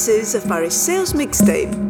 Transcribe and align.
This 0.00 0.08
is 0.08 0.34
a 0.34 0.40
Paris 0.48 0.74
Sales 0.74 1.12
Mixtape. 1.12 1.89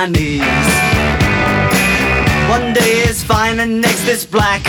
My 0.00 0.06
knees. 0.06 0.40
One 2.48 2.72
day 2.72 2.92
is 3.10 3.22
fine 3.22 3.60
and 3.60 3.82
next 3.82 4.08
is 4.08 4.24
black. 4.24 4.62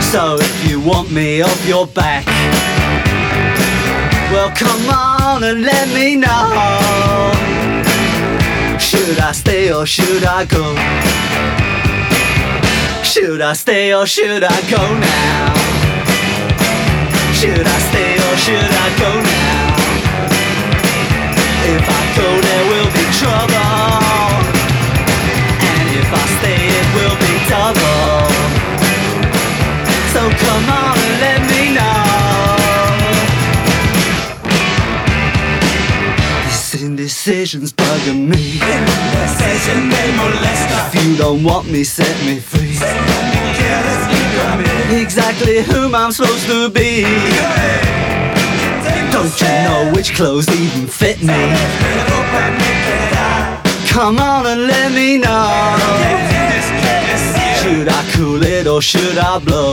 So 0.00 0.38
if 0.40 0.70
you 0.70 0.80
want 0.80 1.10
me 1.10 1.42
off 1.42 1.60
your 1.68 1.86
back, 1.86 2.24
well 4.32 4.50
come 4.64 4.84
on 4.88 5.44
and 5.44 5.62
let 5.62 5.86
me 5.88 6.16
know. 6.16 6.46
Should 8.78 9.18
I 9.18 9.32
stay 9.32 9.70
or 9.70 9.84
should 9.84 10.24
I 10.24 10.46
go? 10.46 10.64
Should 13.02 13.42
I 13.42 13.52
stay 13.52 13.92
or 13.92 14.06
should 14.06 14.44
I 14.44 14.58
go 14.74 14.82
now? 15.10 15.54
Should 17.38 17.66
I 17.76 17.78
stay 17.88 18.12
or 18.26 18.34
should 18.44 18.72
I 18.84 18.88
go 19.02 19.10
now? 19.34 19.76
If 21.68 21.84
I 22.00 22.02
go 22.16 22.28
there 22.46 22.64
will 22.70 22.85
trouble 23.20 23.72
And 25.68 25.86
if 26.00 26.08
I 26.12 26.24
stay 26.36 26.60
it 26.80 26.86
will 26.96 27.16
be 27.24 27.34
double 27.48 28.28
So 30.12 30.20
come 30.44 30.66
on 30.82 30.96
and 31.06 31.16
let 31.26 31.40
me 31.52 31.62
know 31.78 32.06
This 36.44 36.82
indecision's 36.82 37.72
bugging 37.72 38.28
me 38.28 38.44
If 40.86 40.94
you 41.04 41.16
don't 41.16 41.42
want 41.42 41.70
me, 41.70 41.84
set 41.84 42.16
me 42.24 42.38
free. 42.38 42.74
Set 42.74 42.94
me 42.94 43.52
careless, 43.58 45.02
exactly 45.02 45.62
whom 45.62 45.94
I'm 45.94 46.12
supposed 46.12 46.46
to 46.46 46.70
be. 46.70 47.02
Don't 49.12 49.40
you 49.40 49.46
know 49.46 49.92
which 49.94 50.14
clothes 50.14 50.48
even 50.48 50.86
fit 50.86 51.22
me? 51.22 52.75
Come 53.96 54.18
on 54.18 54.44
and 54.44 54.66
let 54.66 54.92
me 54.92 55.16
know. 55.16 55.48
Should 57.62 57.88
I 57.88 58.10
cool 58.12 58.42
it 58.42 58.66
or 58.66 58.82
should 58.82 59.16
I 59.16 59.38
blow? 59.38 59.72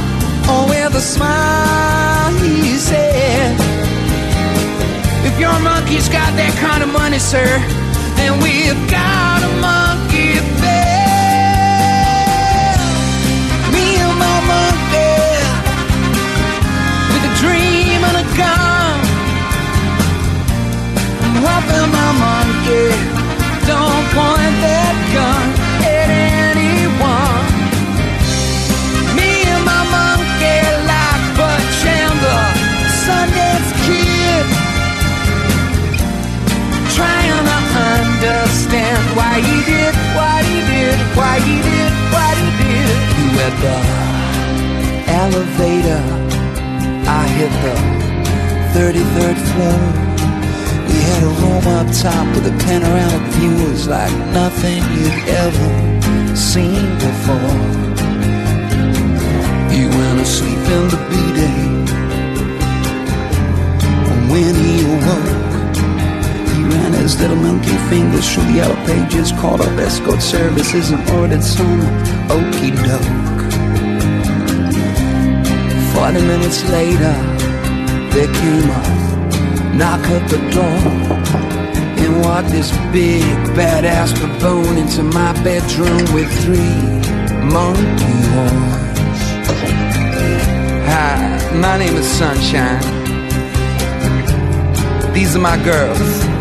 Oh, 0.53 0.67
with 0.67 0.93
a 0.95 0.99
smile, 0.99 2.35
he 2.43 2.75
said, 2.75 3.55
If 5.23 5.39
your 5.39 5.57
monkey's 5.63 6.09
got 6.09 6.35
that 6.35 6.51
kind 6.59 6.83
of 6.83 6.91
money, 6.91 7.19
sir, 7.19 7.47
then 8.19 8.35
we've 8.43 8.83
got 8.91 9.39
a 9.47 9.51
monkey 9.63 10.43
bell. 10.59 10.91
Me 13.71 13.95
and 13.95 14.15
my 14.19 14.37
monkey, 14.51 15.39
with 17.15 17.31
a 17.31 17.33
dream 17.39 17.99
and 18.11 18.17
a 18.19 18.27
gun. 18.35 18.99
I'm 21.23 21.35
hoping 21.47 21.87
my 21.95 22.11
monkey 22.27 22.91
don't 23.71 24.05
point 24.19 24.55
that 24.67 24.95
gun 25.15 25.50
why 39.15 39.35
he 39.41 39.57
did 39.65 39.93
what 40.15 40.43
he 40.45 40.59
did, 40.71 40.97
why 41.17 41.39
he 41.39 41.55
did 41.69 41.91
what 42.13 42.35
he 42.41 42.49
did. 42.63 42.95
You 43.17 43.27
at 43.47 43.55
the 43.65 43.77
elevator, 45.23 46.01
I 47.07 47.23
hit 47.37 47.53
the 47.65 47.75
33rd 48.73 49.37
floor. 49.51 49.81
We 50.87 50.97
had 51.09 51.23
a 51.23 51.31
room 51.39 51.65
up 51.77 51.87
top 52.03 52.27
with 52.35 52.45
a 52.53 52.55
panoramic 52.65 53.25
view. 53.33 53.53
It 53.65 53.69
was 53.71 53.87
like 53.87 54.13
nothing 54.33 54.81
you'd 54.95 55.19
ever 55.43 55.69
seen 56.35 56.83
before. 57.05 57.55
He 59.71 59.81
went 59.87 60.19
to 60.19 60.25
sleep 60.25 60.63
in 60.75 60.83
the 60.93 60.99
B-day. 61.09 61.61
When 64.31 64.55
he 64.55 64.73
awoke, 64.85 65.50
his 67.01 67.19
little 67.19 67.35
monkey 67.35 67.75
fingers 67.89 68.31
through 68.31 68.43
the 68.45 68.53
yellow 68.61 68.75
pages, 68.85 69.31
called 69.31 69.59
up 69.61 69.79
escort 69.79 70.21
services 70.21 70.91
and 70.91 71.01
ordered 71.09 71.43
some 71.43 71.81
okey 72.29 72.71
doke. 72.85 73.41
Forty 75.93 76.21
minutes 76.21 76.63
later, 76.69 77.15
there 78.13 78.31
came 78.39 78.69
a 78.69 78.81
knock 79.75 80.03
at 80.15 80.29
the 80.29 80.37
door. 80.53 80.81
And 82.03 82.21
walked 82.21 82.49
this 82.49 82.71
big 82.91 83.23
badass 83.55 84.11
baboon 84.19 84.77
into 84.77 85.03
my 85.03 85.33
bedroom 85.43 86.03
with 86.13 86.29
three 86.43 86.81
monkey 87.55 88.17
horns. 88.33 89.21
Hi, 90.89 91.15
my 91.55 91.77
name 91.77 91.95
is 91.95 92.07
Sunshine. 92.07 92.81
These 95.13 95.35
are 95.35 95.39
my 95.39 95.57
girls. 95.63 96.40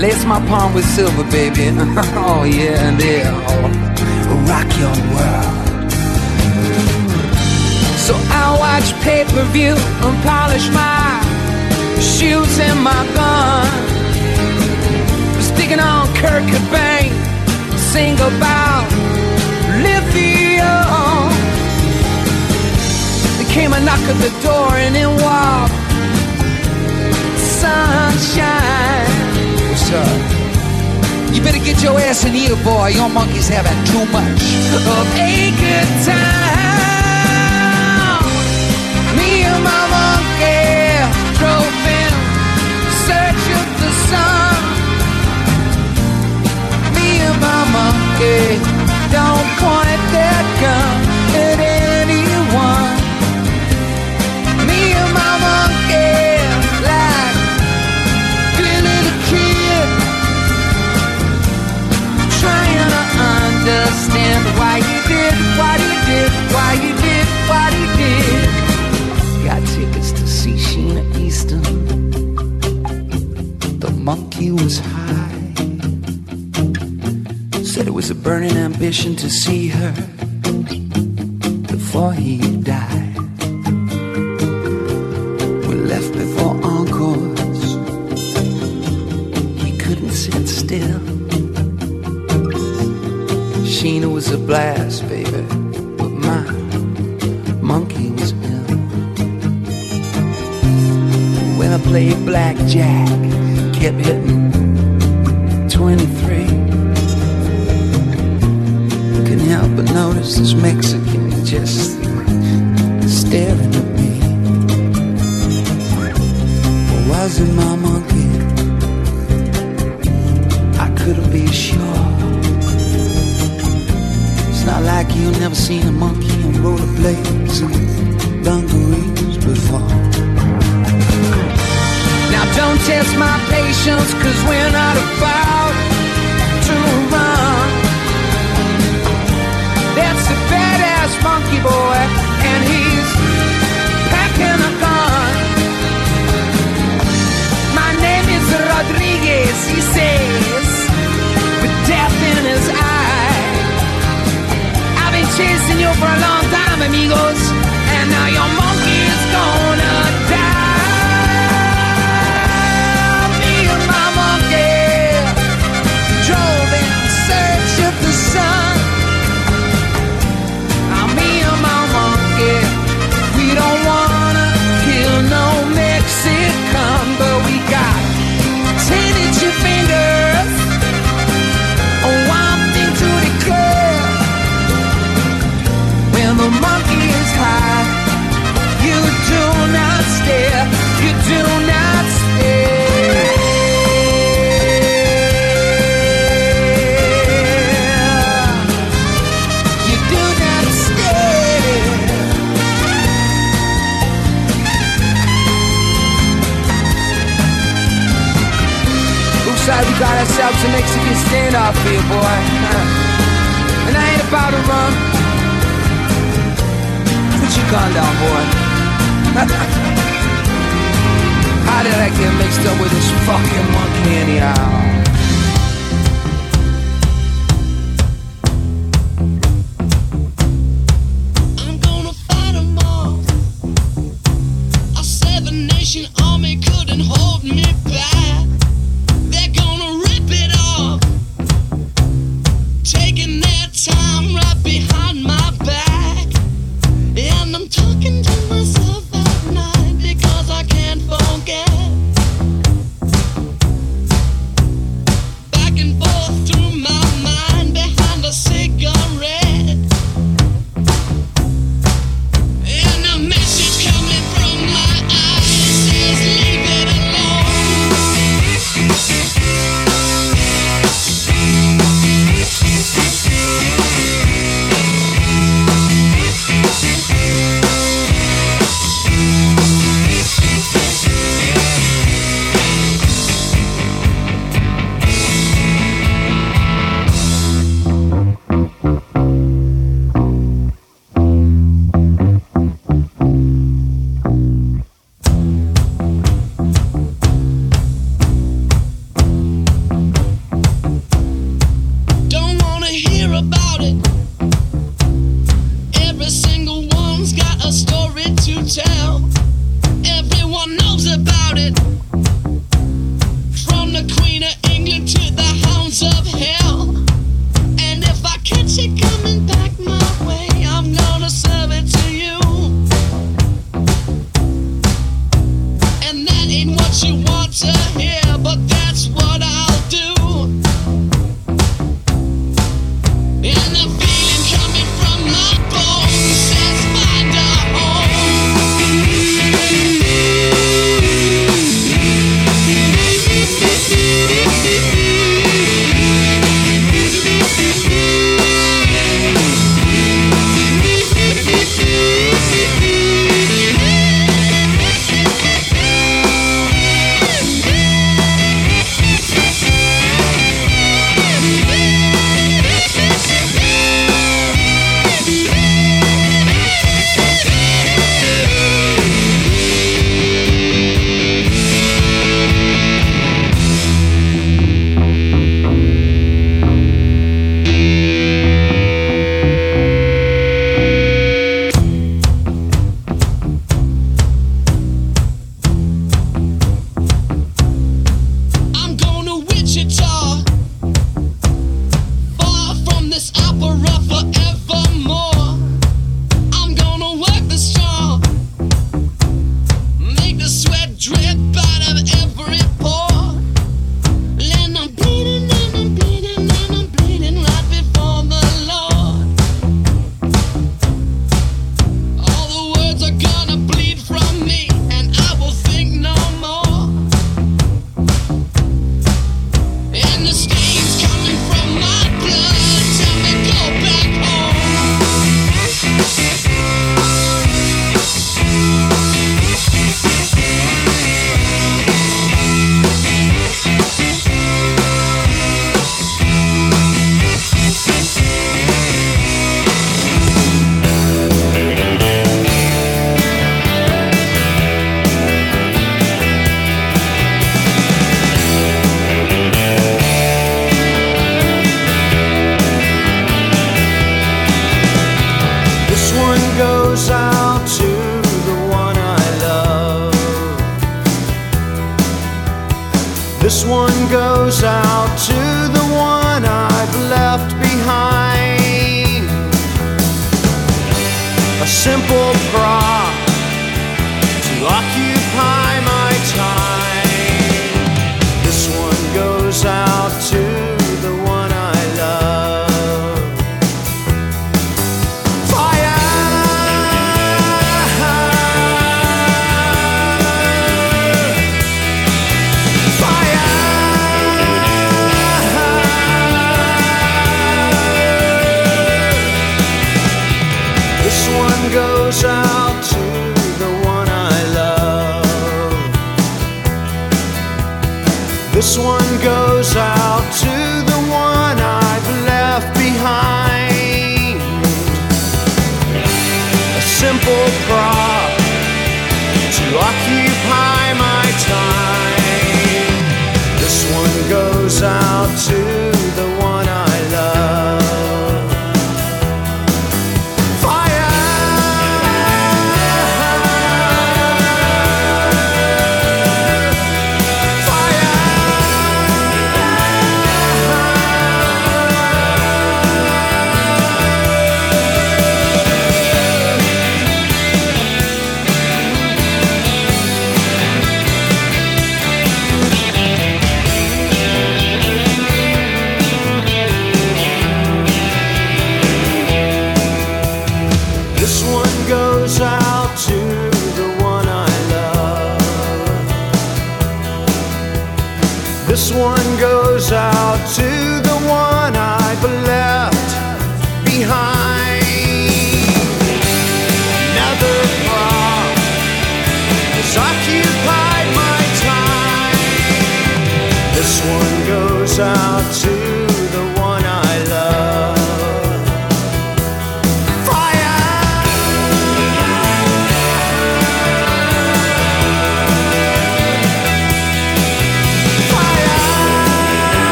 Lace 0.00 0.24
my 0.24 0.40
palm 0.48 0.72
with 0.72 0.86
silver, 0.86 1.24
baby. 1.24 1.68
oh 2.16 2.44
yeah, 2.44 2.88
and 2.88 2.98
they'll 2.98 3.36
rock 4.48 4.68
your 4.80 4.96
world. 5.12 5.92
So 8.06 8.14
I 8.32 8.56
watch 8.58 8.94
pay-per-view 9.04 9.74
and 9.76 10.16
polish 10.24 10.70
my 10.72 11.20
shoes 12.00 12.58
and 12.60 12.80
my 12.82 13.02
gun. 13.12 13.68
Sticking 15.42 15.80
on 15.80 16.06
Kurt 16.16 16.44
Cobain, 16.48 17.12
sing 17.92 18.14
about 18.14 18.88
lithium. 19.84 21.28
There 23.36 23.50
came 23.52 23.74
a 23.74 23.80
knock 23.80 24.00
at 24.08 24.16
the 24.24 24.32
door 24.42 24.72
and 24.76 24.96
in 24.96 25.10
walked 25.20 25.74
sunshine. 27.60 29.09
Up? 29.92 31.34
You 31.34 31.42
better 31.42 31.58
get 31.58 31.82
your 31.82 31.98
ass 31.98 32.24
in 32.24 32.32
here, 32.32 32.54
boy. 32.62 32.88
Your 32.88 33.08
monkey's 33.08 33.48
having 33.48 33.74
too 33.86 34.04
much 34.12 34.42
of 34.74 34.86
a 34.86 35.50
good 35.58 36.04
time. 36.06 36.49
Burning 78.90 79.14
to 79.14 79.30
see 79.30 79.59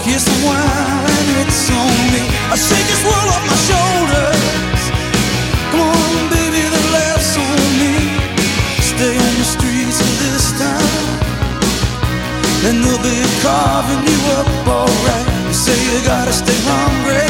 kiss 0.00 0.24
wine, 0.44 1.28
it's 1.42 1.70
on 1.70 1.96
me. 2.12 2.22
I 2.52 2.56
shake 2.56 2.86
this 2.88 3.02
world 3.04 3.28
off 3.34 3.44
my 3.44 3.58
shoulders. 3.68 4.82
Come 5.70 5.82
on, 5.92 6.28
baby, 6.32 6.62
the 6.64 6.82
laughs 6.96 7.36
on 7.36 7.60
me. 7.80 7.94
Stay 8.80 9.14
on 9.16 9.34
the 9.40 9.48
streets 9.56 9.98
of 10.00 10.12
this 10.22 10.44
town, 10.56 11.04
and 12.66 12.84
they'll 12.84 13.02
be 13.02 13.18
carving 13.42 14.02
you 14.08 14.18
up 14.38 14.48
alright. 14.66 15.26
You 15.48 15.54
say 15.54 15.76
you 15.76 16.00
gotta 16.06 16.32
stay 16.32 16.58
hungry. 16.64 17.28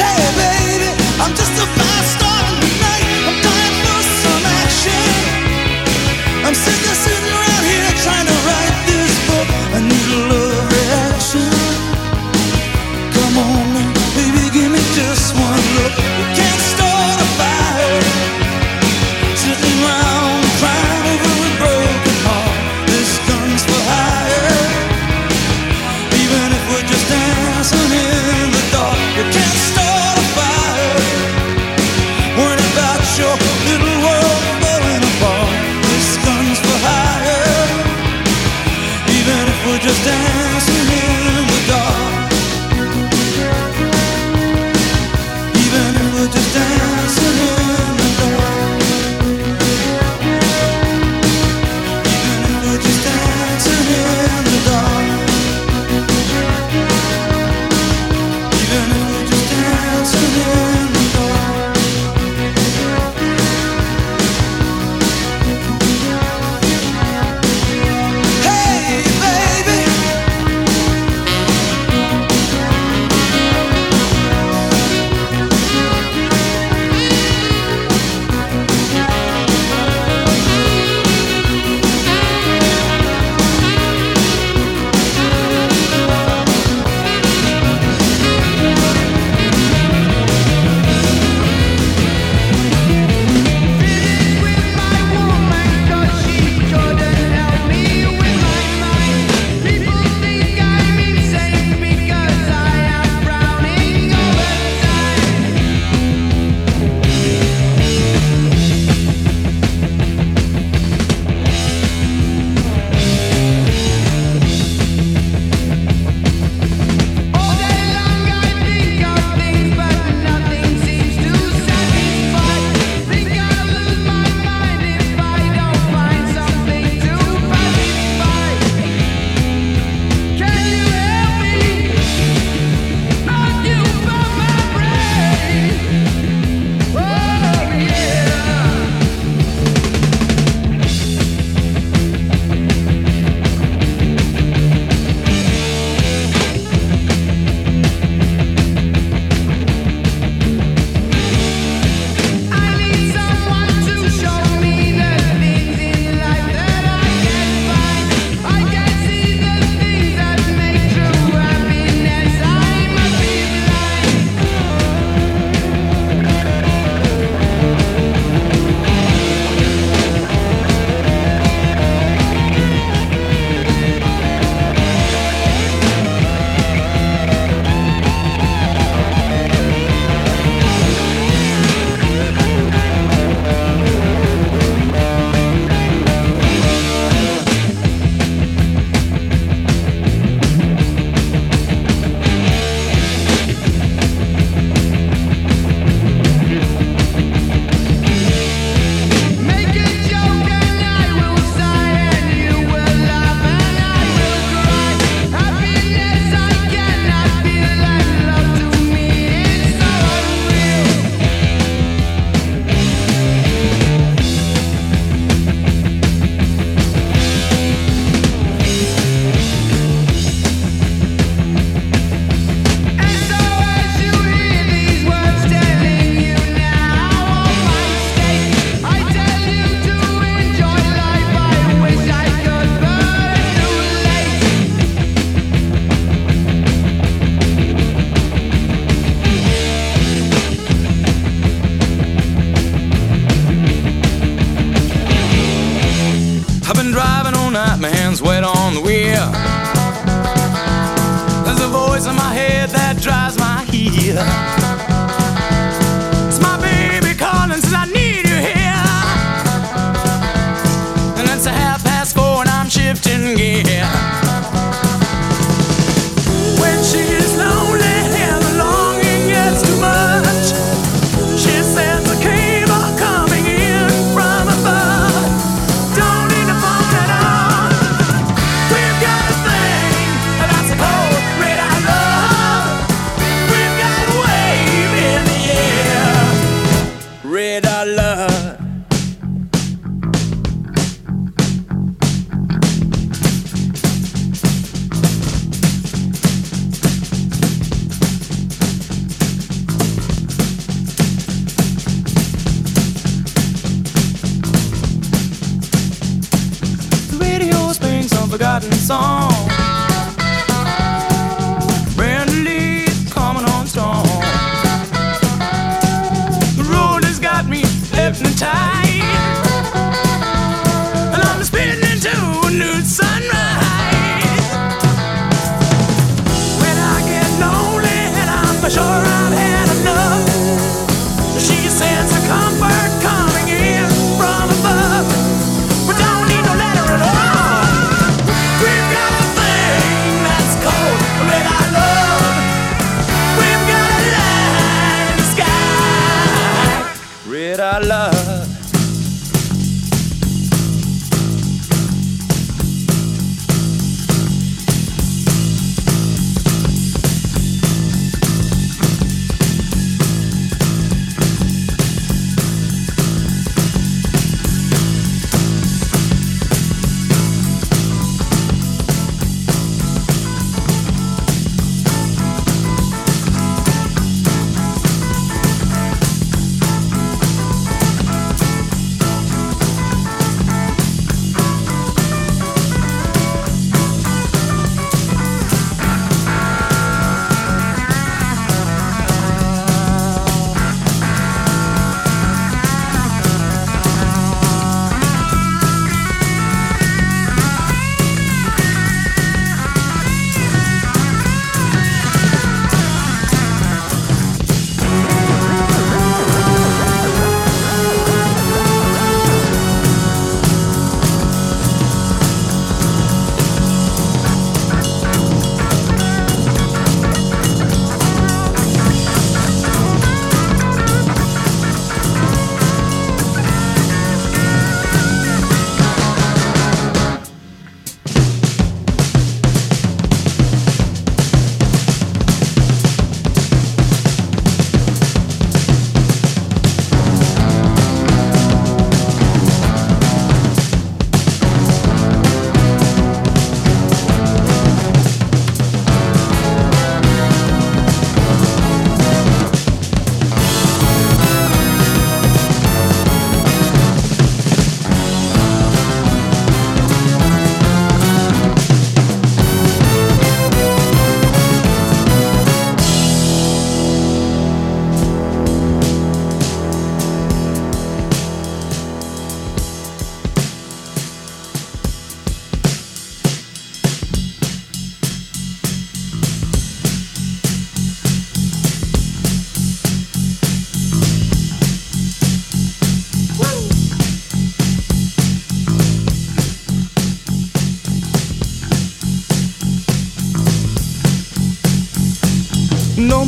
Hey, 0.00 0.22
baby, 0.40 0.90
I'm 1.20 1.32
just 1.34 1.54
a 1.60 1.66
fast. 1.76 2.29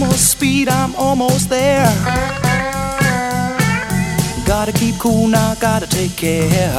almost 0.02 0.30
speed, 0.32 0.68
I'm 0.68 0.94
almost 0.96 1.48
there. 1.48 1.86
Gotta 4.44 4.72
keep 4.72 4.98
cool 4.98 5.28
now, 5.28 5.54
gotta 5.60 5.86
take 5.86 6.16
care. 6.16 6.72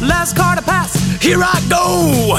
Last 0.00 0.36
car 0.36 0.56
to 0.56 0.62
pass, 0.62 0.92
here 1.22 1.40
I 1.40 1.56
go. 1.68 2.36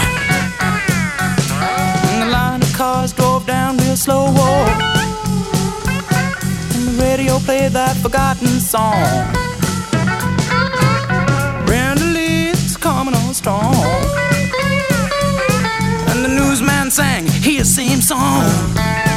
And 2.12 2.22
the 2.24 2.32
line 2.32 2.62
of 2.62 2.74
cars 2.74 3.14
drove 3.14 3.46
down 3.48 3.78
real 3.78 3.96
slow. 3.96 4.26
Oh. 4.28 4.66
And 6.76 6.88
the 6.90 7.04
radio 7.04 7.40
played 7.40 7.72
that 7.72 7.96
forgotten 7.98 8.60
song. 8.60 9.49
a 17.60 17.66
same 17.66 18.02
song. 18.02 19.09